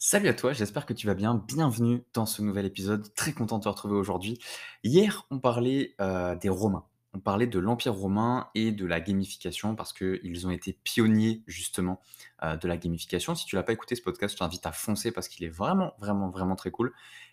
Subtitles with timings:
[0.00, 1.34] Salut à toi, j'espère que tu vas bien.
[1.34, 3.12] Bienvenue dans ce nouvel épisode.
[3.16, 4.38] Très content de te retrouver aujourd'hui.
[4.84, 6.84] Hier, on parlait euh, des Romains.
[7.14, 12.00] On parlait de l'Empire romain et de la gamification parce qu'ils ont été pionniers justement
[12.44, 13.34] euh, de la gamification.
[13.34, 15.92] Si tu l'as pas écouté ce podcast, je t'invite à foncer parce qu'il est vraiment,
[15.98, 16.92] vraiment, vraiment très cool.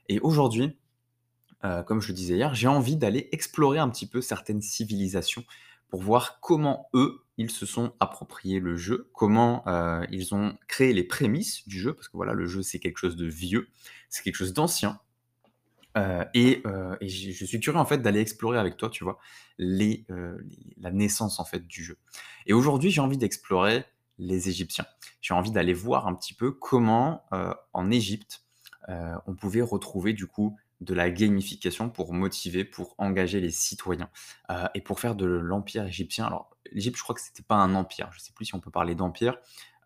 [0.10, 0.76] Et aujourd'hui,
[1.66, 5.44] euh, comme je le disais hier, j'ai envie d'aller explorer un petit peu certaines civilisations
[5.96, 10.92] pour voir comment eux, ils se sont appropriés le jeu, comment euh, ils ont créé
[10.92, 13.70] les prémices du jeu, parce que voilà, le jeu c'est quelque chose de vieux,
[14.10, 15.00] c'est quelque chose d'ancien.
[15.96, 19.20] Euh, et, euh, je suis curieux en fait d'aller explorer avec toi, tu vois,
[19.58, 20.06] les,
[20.76, 21.98] la naissance en fait du jeu.
[22.46, 23.86] Et aujourd'hui, j'ai envie d'explorer
[24.18, 24.88] les Égyptiens.
[25.22, 27.24] J'ai envie d'aller voir un petit peu comment
[27.72, 28.44] en Égypte
[28.90, 34.10] on pouvait retrouver du coup de la gamification pour motiver, pour engager les citoyens
[34.50, 36.26] euh, et pour faire de l'empire égyptien.
[36.26, 38.10] Alors, l'Égypte, je crois que c'était pas un empire.
[38.12, 39.38] Je sais plus si on peut parler d'empire.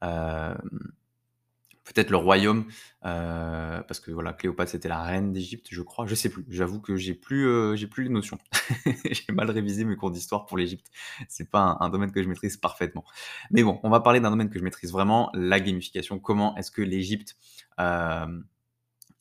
[0.03, 0.55] Euh,
[1.83, 2.65] peut-être le royaume,
[3.05, 6.05] euh, parce que voilà, Cléopâtre c'était la reine d'Égypte, je crois.
[6.05, 6.45] Je sais plus.
[6.49, 8.37] J'avoue que j'ai plus, j'ai plus les notions.
[8.85, 10.87] j'ai mal révisé mes cours d'histoire pour l'Égypte.
[11.27, 13.05] C'est pas un, un domaine que je maîtrise parfaitement.
[13.51, 16.19] Mais bon, on va parler d'un domaine que je maîtrise vraiment, la gamification.
[16.19, 17.37] Comment est-ce que l'Égypte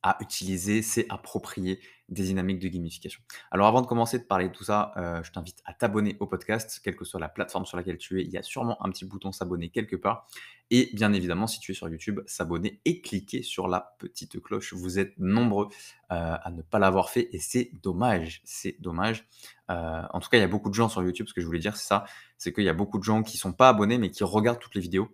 [0.02, 3.20] à utiliser, c'est approprier des dynamiques de gamification.
[3.50, 6.27] Alors avant de commencer de parler de tout ça, euh, je t'invite à t'abonner au
[6.27, 8.24] podcast, quelle que soit la plateforme sur laquelle tu es.
[8.24, 10.27] Il y a sûrement un petit bouton s'abonner quelque part.
[10.70, 14.72] Et bien évidemment, si tu es sur YouTube, s'abonner et cliquer sur la petite cloche.
[14.72, 15.68] Vous êtes nombreux
[16.12, 18.40] euh, à ne pas l'avoir fait et c'est dommage.
[18.44, 19.27] C'est dommage.
[19.70, 21.27] Euh, en tout cas, il y a beaucoup de gens sur YouTube.
[21.28, 22.06] Ce que je voulais dire, c'est ça
[22.38, 24.77] c'est qu'il y a beaucoup de gens qui sont pas abonnés mais qui regardent toutes
[24.77, 25.10] les vidéos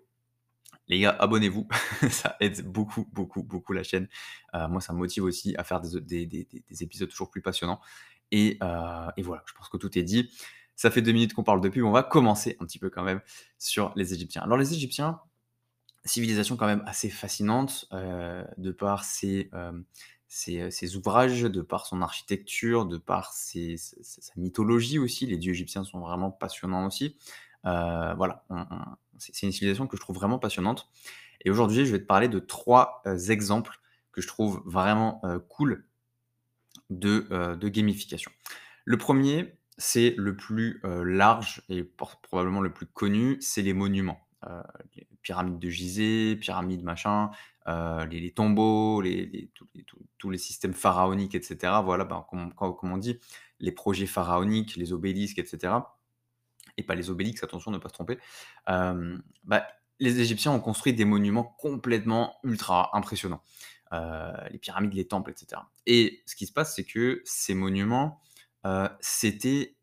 [0.88, 1.66] les gars, abonnez-vous,
[2.10, 4.08] ça aide beaucoup, beaucoup, beaucoup la chaîne.
[4.54, 7.30] Euh, moi, ça me motive aussi à faire des, des- des- des- des épisodes toujours
[7.30, 7.80] plus passionnants.
[8.30, 10.30] Et, euh, et voilà, je pense que tout est dit.
[10.76, 13.02] Ça fait deux minutes qu'on parle depuis, mais on va commencer un petit peu quand
[13.04, 13.20] même
[13.58, 14.42] sur les Égyptiens.
[14.42, 15.20] Alors les Égyptiens,
[16.04, 19.50] civilisation quand même assez fascinante, euh, de par ses,
[20.96, 25.26] ouvrages, de par son architecture, de par ses- sa mythologie aussi.
[25.26, 27.16] Les dieux égyptiens sont vraiment passionnants aussi.
[27.66, 28.44] Euh, voilà,
[29.18, 30.88] c'est une civilisation que je trouve vraiment passionnante.
[31.42, 33.78] Et aujourd'hui, je vais te parler de trois euh, exemples
[34.12, 35.86] que je trouve vraiment euh, cool
[36.90, 38.30] de, gamification.
[38.84, 44.20] Le premier, c'est le plus large et probablement le plus connu, c'est les monuments.
[44.94, 47.30] Les pyramides de Gizeh, pyramides machin,
[47.66, 49.02] les, tombeaux,
[50.18, 51.72] tous, les, systèmes pharaoniques, etc.
[51.82, 53.18] Voilà, ben, comme on dit,
[53.58, 55.78] les projets pharaoniques, les obélisques, etc
[56.76, 58.18] et pas les obélix, attention, ne pas se tromper.
[58.68, 59.66] Euh, bah,
[60.00, 63.42] les Égyptiens ont construit des monuments complètement ultra impressionnants.
[63.92, 65.62] Euh, les pyramides, les temples, etc.
[65.86, 68.20] Et ce qui se passe, c'est que ces monuments,
[68.66, 69.76] euh, c'était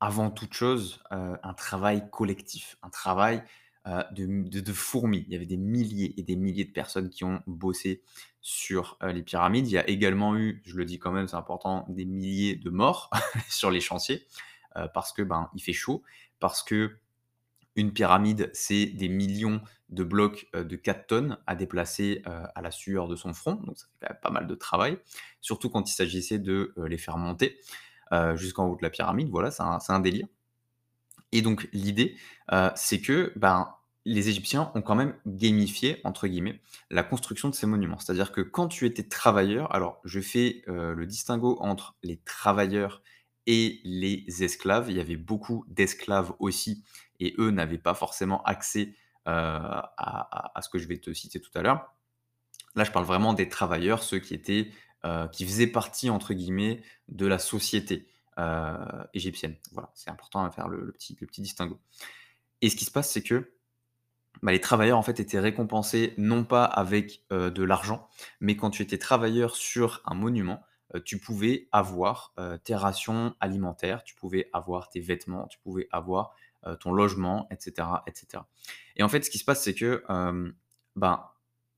[0.00, 3.44] avant toute chose un travail collectif, un travail
[3.86, 4.26] de,
[4.60, 5.24] de- fourmis.
[5.28, 8.02] Il y avait des milliers et des milliers de personnes qui ont bossé
[8.40, 9.68] sur les pyramides.
[9.68, 12.68] Il y a également eu, je le dis quand même, c'est important, des milliers de
[12.70, 13.10] morts
[13.48, 14.26] sur les chantiers
[14.76, 16.02] euh, parce que ben il fait chaud,
[16.40, 16.98] parce que
[17.74, 22.60] une pyramide, c'est des millions de blocs euh, de 4 tonnes à déplacer euh, à
[22.60, 24.98] la sueur de son front, donc ça fait quand même pas mal de travail,
[25.40, 27.58] surtout quand il s'agissait de les faire monter
[28.34, 30.26] jusqu'en haut de la pyramide, voilà, c'est un, délire.
[31.32, 32.14] Et donc l'idée,
[32.74, 36.60] c'est que ben, les Égyptiens ont quand même gamifié, entre guillemets,
[36.90, 37.98] la construction de ces monuments.
[37.98, 43.02] C'est-à-dire que quand tu étais travailleur, alors je fais le distinguo entre les travailleurs
[43.46, 44.90] et les esclaves.
[44.90, 46.84] Il y avait beaucoup d'esclaves aussi,
[47.20, 48.94] et eux n'avaient pas forcément accès
[49.28, 51.94] euh, à, ce que je vais te citer tout à l'heure.
[52.74, 54.70] Là, je parle vraiment des travailleurs, ceux qui étaient,
[55.04, 58.08] heu, qui faisaient partie entre guillemets de la société,
[58.38, 58.76] heu,
[59.14, 59.56] égyptienne.
[59.72, 61.78] Voilà, c'est important à faire le petit le petit distinguo
[62.62, 63.52] et ce qui se passe, c'est que,
[64.42, 68.08] bah, les travailleurs en fait étaient récompensés non pas avec, de l'argent,
[68.40, 70.62] mais quand tu étais travailleur sur un monument,
[71.00, 76.34] tu pouvais avoir, heu, tes rations alimentaires, tu pouvais avoir tes vêtements, tu pouvais avoir,
[76.66, 78.04] heu, ton logement et cetera
[78.96, 80.02] et en fait, ce qui se passe, c'est que,
[80.96, 81.24] ben,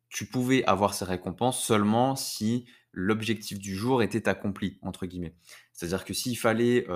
[0.08, 5.34] tu pouvais avoir ces récompenses seulement si l'objectif du jour était «accompli» entre guillemets.
[5.72, 6.87] C'est-à-dire que s'il fallait,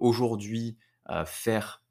[0.00, 0.78] aujourd'hui,
[1.26, 1.82] faire,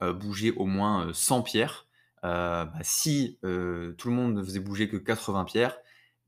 [0.00, 1.86] bouger au moins, heu, 100 pierres,
[2.22, 3.48] bah, si, tout
[4.08, 5.78] le monde ne faisait bouger que 80 pierres,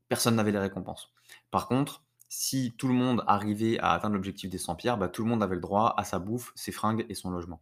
[0.07, 1.11] personne n'avait les récompenses.
[1.51, 5.23] Par contre, si tout le monde arrivait à atteindre l'objectif des 100 pierres, bah, tout
[5.23, 7.61] le monde avait le droit à sa bouffe, ses fringues et son logement.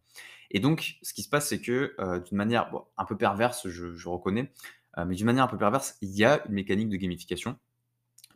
[0.51, 4.09] Et donc, ce qui se passe, c'est que, heu, d'une manière, un peu perverse, je
[4.09, 4.51] reconnais,
[4.97, 7.57] heu, mais d'une manière un peu perverse, il y a une mécanique de gamification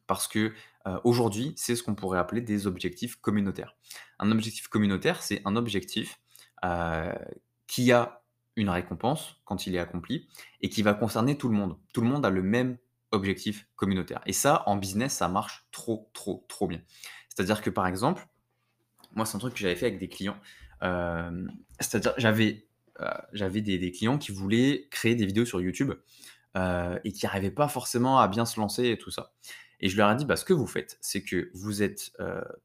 [0.07, 0.53] parce que,
[0.87, 3.75] heu, aujourd'hui, c'est ce qu'on pourrait appeler des objectifs communautaires.
[4.19, 6.19] Un objectif communautaire, c'est un objectif,
[7.67, 8.23] qui a
[8.55, 10.27] une récompense quand il est accompli
[10.61, 11.77] et qui va concerner tout le monde.
[11.93, 12.77] Tout le monde a le même
[13.11, 14.21] objectif communautaire.
[14.25, 16.81] Et ça, en business, ça marche trop, trop, trop bien.
[17.29, 18.27] C'est-à-dire que par exemple,
[19.11, 20.37] moi, c'est un truc que j'avais fait avec des clients.
[20.83, 21.47] Euh,
[21.79, 22.67] c'est-à-dire, j'avais
[22.99, 25.93] euh, j'avais des, clients qui voulaient créer des vidéos sur YouTube
[26.55, 29.33] euh, et qui n'arrivaient pas forcément à bien se lancer et tout ça.
[29.79, 32.11] Et je leur ai dit, bah, ce que vous faites, c'est que vous êtes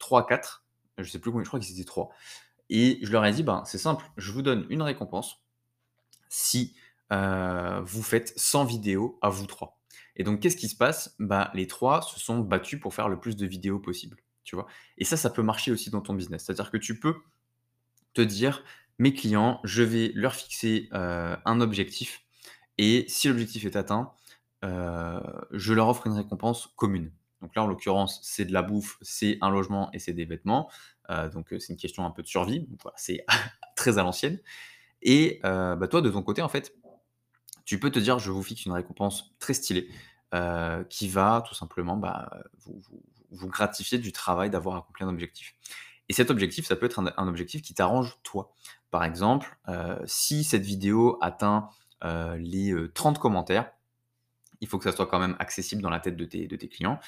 [0.01, 0.63] 3-4,
[0.97, 2.11] je sais plus combien, je crois qu'ils étaient 3.
[2.71, 5.43] Et je leur ai dit, bah, c'est simple, je vous donne une récompense
[6.31, 6.75] si
[7.11, 9.82] vous faites 100 vidéos à vous trois.
[10.17, 11.15] Et donc, qu'est-ce qui se passe?
[11.19, 14.19] Bah, Les trois se sont battus pour faire le plus de vidéos possible.
[14.45, 14.67] Tu vois?
[14.99, 16.45] Et ça, ça peut marcher aussi dans ton business.
[16.45, 17.15] C'est-à-dire que tu peux
[18.15, 18.63] te dire,
[18.99, 22.25] mes clients, je vais leur fixer un objectif.
[22.79, 24.13] Et si l'objectif est atteint,
[24.63, 27.11] je leur offre une récompense commune.
[27.41, 30.71] Donc là, en l'occurrence, c'est de la bouffe, c'est un logement et c'est des vêtements.
[31.33, 32.69] donc c'est une question un peu de survie.
[32.97, 33.25] c'est
[33.77, 34.39] très à l'ancienne.
[35.03, 36.75] Et bah, toi, de ton côté, en fait,
[37.65, 39.89] tu peux te dire, je vous fixe une récompense très stylée
[40.89, 42.31] qui va tout simplement bah,
[43.31, 45.55] vous, gratifier du travail d'avoir accompli un objectif.
[46.09, 48.55] Et cet objectif, ça peut être un, objectif qui t'arrange toi.
[48.91, 49.59] Par exemple,
[50.07, 51.69] si cette vidéo atteint
[52.39, 53.71] les 30 commentaires,
[54.63, 56.69] il faut que ça soit quand même accessible dans la tête de tes, de tes
[56.69, 56.99] clients.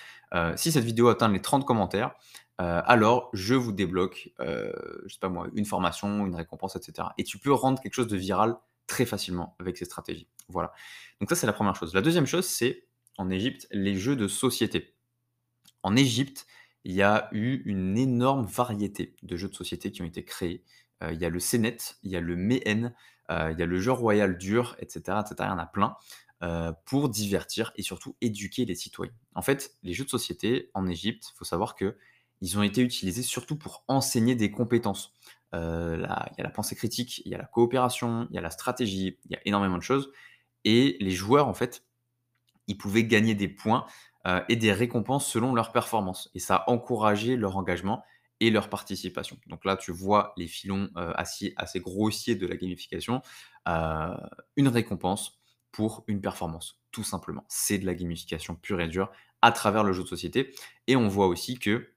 [0.57, 2.15] si cette vidéo atteint les 30 commentaires,
[2.59, 7.09] alors je vous débloque, je sais pas moi, une formation, une récompense, etc.
[7.19, 10.29] Et tu peux rendre quelque chose de viral très facilement avec ces stratégies.
[10.49, 10.73] Voilà.
[11.21, 11.95] Donc ça, c'est la première chose.
[11.95, 12.87] La deuxième chose, c'est
[13.19, 14.95] en Égypte, les jeux de société.
[15.83, 16.47] En Égypte,
[16.85, 20.65] il y a eu une énorme variété de jeux de société qui ont été créés.
[21.03, 22.95] il y a le Sénet, il y a le Mehen,
[23.31, 25.35] il y a le jeu royal dur, etc., etc.
[25.41, 25.97] Il y en a plein
[26.85, 29.15] pour divertir et surtout éduquer les citoyens.
[29.35, 31.97] En fait, les jeux de société en Égypte, il faut savoir que
[32.41, 35.15] ils ont été utilisés surtout pour enseigner des compétences.
[35.53, 38.51] il y a la pensée critique, il y a la coopération, il y a la
[38.51, 40.11] stratégie, il y a énormément de choses.
[40.65, 41.87] Et les joueurs, en fait,
[42.67, 43.87] ils pouvaient gagner des points
[44.49, 46.31] et des récompenses selon leur performance.
[46.35, 48.03] Et ça a encouragé leur engagement
[48.41, 49.39] et leur participation.
[49.47, 53.21] Donc là, tu vois les filons assez, assez grossiers de la gamification.
[53.67, 55.41] une récompense
[55.73, 57.45] pour une performance, tout simplement.
[57.49, 59.11] C'est de la gamification pure et dure
[59.43, 60.55] à travers le jeu de société.
[60.87, 61.91] Et on voit aussi que,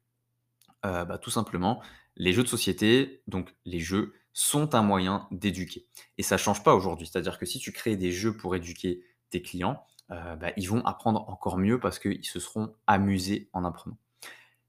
[0.83, 1.81] bah, tout simplement,
[2.15, 5.87] les jeux de société, donc les jeux, sont un moyen d'éduquer.
[6.19, 7.07] Et ça ne change pas aujourd'hui.
[7.07, 10.85] C'est-à-dire que si tu crées des jeux pour éduquer tes clients, euh, bah, ils vont
[10.85, 13.97] apprendre encore mieux parce qu'ils se seront amusés en apprenant.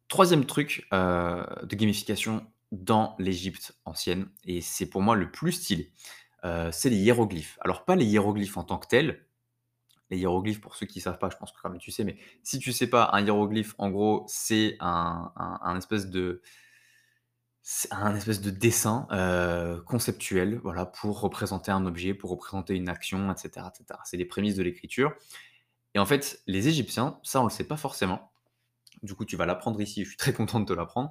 [0.09, 5.93] Troisième truc euh, de gamification dans l'Égypte ancienne, et c'est pour moi le plus stylé,
[6.47, 7.59] euh, c'est les hiéroglyphes.
[7.61, 9.27] Alors pas les hiéroglyphes en tant que tels,
[10.09, 12.05] les hiéroglyphes, pour ceux qui ne savent pas, je pense que quand même tu sais,
[12.05, 16.41] mais si tu ne sais pas, un hiéroglyphe, en gros, c'est un, espèce de
[17.91, 19.07] un espèce de dessin
[19.87, 24.01] conceptuel, voilà, pour représenter un objet, pour représenter une action, etc., etc.
[24.05, 25.15] C'est les prémices de l'écriture.
[25.95, 28.31] Et en fait, les Égyptiens, ça on le sait pas forcément.
[29.03, 30.05] Du coup, tu vas l'apprendre ici.
[30.05, 31.11] Je suis très content de te l'apprendre.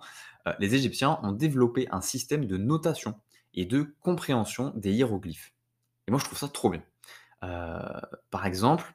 [0.59, 3.19] les Égyptiens ont développé un système de notation
[3.53, 5.53] et de compréhension des hiéroglyphes.
[6.07, 6.83] Et moi, je trouve ça trop bien.
[7.41, 8.94] par exemple,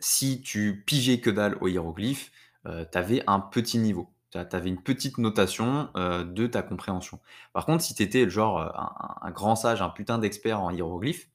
[0.00, 2.30] si tu pigeais que dalle aux hiéroglyphes,
[2.64, 7.20] tu avais un petit niveau tu avais une petite notation de ta compréhension.
[7.52, 8.60] Par contre, si tu étais genre
[9.22, 11.28] un, grand sage, un putain d'expert en hiéroglyphes,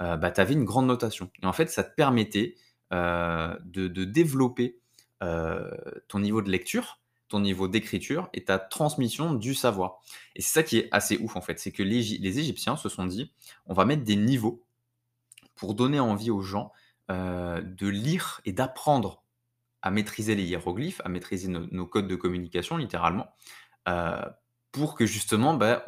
[0.00, 1.30] bah, tu avais une grande notation.
[1.42, 2.56] Et en fait, ça te permettait
[2.90, 4.78] de, développer
[5.20, 10.00] ton niveau de lecture, ton niveau d'écriture et ta transmission du savoir.
[10.36, 13.06] Et c'est ça qui est assez ouf en fait, c'est que les, Égyptiens se sont
[13.06, 13.32] dit,
[13.66, 14.62] on va mettre des niveaux
[15.54, 16.72] pour donner envie aux gens
[17.08, 19.23] de lire et d'apprendre
[19.84, 23.28] à maîtriser les hiéroglyphes, à maîtriser nos, codes de communication, littéralement,
[23.86, 24.22] euh,
[24.72, 25.84] pour que justement, bah,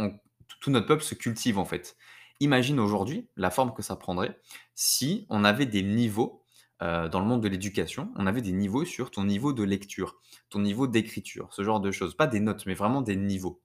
[0.60, 1.96] tout notre peuple se cultive en fait.
[2.40, 4.38] Imagine aujourd'hui la forme que ça prendrait
[4.74, 6.42] si on avait des niveaux
[6.82, 10.20] euh, dans le monde de l'éducation, on avait des niveaux sur ton niveau de lecture,
[10.50, 12.14] ton niveau d'écriture, ce genre de choses.
[12.14, 13.62] Pas des notes, mais vraiment des niveaux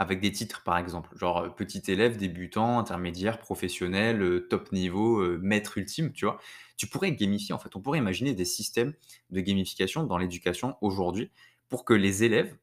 [0.00, 5.20] avec des titres par exemple, genre euh, petit élève, débutant, intermédiaire, professionnel, euh, top niveau,
[5.20, 6.40] euh, maître ultime, tu vois.
[6.78, 8.94] Tu pourrais gamifier en fait, on pourrait imaginer des systèmes
[9.28, 11.30] de gamification dans l'éducation aujourd'hui
[11.68, 12.56] pour que les élèves,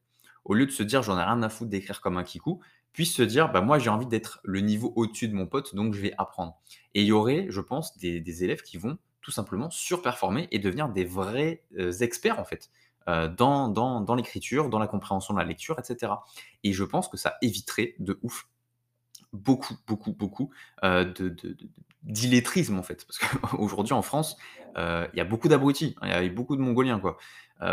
[0.44, 2.60] au lieu de se dire j'en ai rien à foutre d'écrire comme un kikou,
[2.92, 5.94] puissent se dire bah moi j'ai envie d'être le niveau au-dessus de mon pote donc
[5.94, 6.60] je vais apprendre.
[6.94, 10.88] Et il y aurait, je pense, des élèves qui vont tout simplement surperformer et devenir
[10.88, 11.62] des vrais
[12.00, 12.70] experts en fait.
[13.08, 16.12] Euh, dans, l'écriture, dans la compréhension de la lecture, etc.
[16.62, 18.48] Et je pense que ça éviterait de ouf
[19.32, 20.50] beaucoup, beaucoup, beaucoup
[20.84, 21.10] euh,
[22.02, 23.06] d'illettrisme en fait.
[23.06, 24.36] Parce qu'aujourd'hui en France,
[24.76, 27.16] euh, il y a beaucoup d'abrutis, hein, il y a beaucoup de Mongoliens quoi.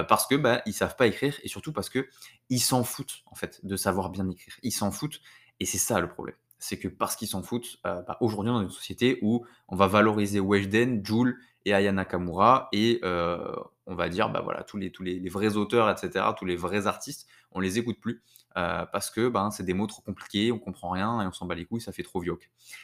[0.08, 2.08] parce que bah, ils savent pas écrire et surtout parce que
[2.50, 4.56] ils s'en foutent en fait de savoir bien écrire.
[4.63, 5.20] Ils s'en foutent
[5.60, 6.36] et c'est ça le problème.
[6.60, 9.75] C'est que parce qu'ils s'en foutent, bah, aujourd'hui on est dans une société où on
[9.75, 13.53] va valoriser Weshden, Joule et Aya Nakamura et euh,
[13.88, 16.88] on va dire, bah voilà, tous les, tous les, vrais auteurs, etc., tous les vrais
[16.88, 18.24] artistes, on les écoute plus
[18.57, 21.45] euh, parce que ben, c'est des mots trop compliqués, on comprend rien et on s'en
[21.45, 22.38] bat les couilles, ça fait trop vieux.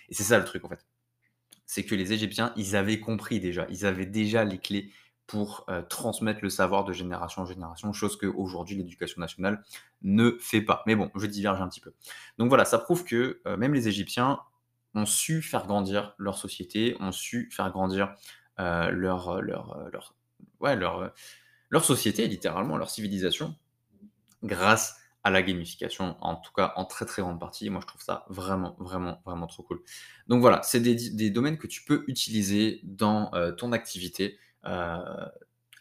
[0.10, 0.86] Et c'est ça le truc en fait.
[1.66, 4.92] C'est que les Égyptiens, ils avaient compris déjà, ils avaient déjà les clés
[5.28, 9.64] pour euh, transmettre le savoir de génération en génération, chose qu'aujourd'hui l'éducation nationale
[10.02, 10.84] ne fait pas.
[10.88, 11.94] Mais bon, je diverge un petit peu.
[12.38, 14.40] Donc voilà, ça prouve que même les Égyptiens
[14.94, 18.14] ont su faire grandir leur société, ont su faire grandir
[18.58, 20.16] leur, leur, leur,
[20.60, 21.14] ouais, leur,
[21.70, 23.56] leur société, littéralement, leur civilisation,
[24.44, 27.70] grâce à la gamification, en tout cas en très très grande partie.
[27.70, 29.82] moi, je trouve ça vraiment, vraiment, vraiment trop cool.
[30.28, 34.38] Donc voilà, c'est des, domaines que tu peux utiliser dans euh, ton activité.
[34.66, 35.26] Euh,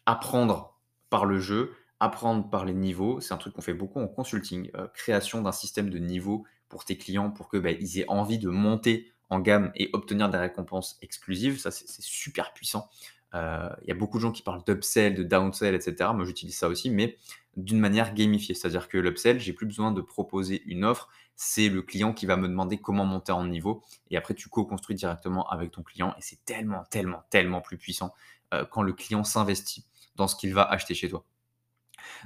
[0.07, 4.09] apprendre par le jeu, apprendre par les niveaux, c'est un truc qu'on fait beaucoup en
[4.09, 4.71] consulting.
[4.75, 8.39] Euh, création d'un système de niveau pour tes clients pour que bah, ils aient envie
[8.39, 11.59] de monter en gamme et obtenir des récompenses exclusives.
[11.59, 12.91] Ça, c'est super puissant.
[13.35, 16.11] Euh, il y a beaucoup de gens qui parlent d'upsell, de downsell, etc.
[16.15, 17.17] Moi, j'utilise ça aussi, mais
[17.57, 18.55] d'une manière gamifiée.
[18.55, 21.09] C'est-à-dire que l'upsell, j'ai plus besoin de proposer une offre.
[21.37, 23.83] C'est le client qui va me demander comment monter en niveau.
[24.11, 26.15] Et après, tu co-construis directement avec ton client.
[26.19, 28.13] Et c'est tellement, tellement, tellement plus puissant
[28.53, 31.25] euh, quand le client s'investit dans ce qu'il va acheter chez toi.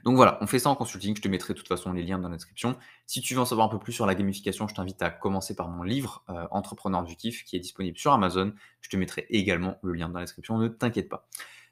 [0.04, 1.16] Donc voilà, on fait ça en consulting.
[1.16, 2.76] Je te mettrai de toute façon les liens dans la description.
[3.06, 5.54] Si tu veux en savoir un peu plus sur la gamification, je t'invite à commencer
[5.54, 8.52] par mon livre euh, Entrepreneur du kiff qui est disponible sur Amazon.
[8.80, 11.28] Je te mettrai également le lien dans la description, ne t'inquiète pas.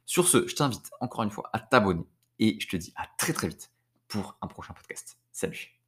[0.06, 2.06] Sur ce, je t'invite encore une fois à t'abonner
[2.38, 3.70] et je te dis à très très vite
[4.08, 5.18] pour un prochain podcast.
[5.30, 5.81] Salut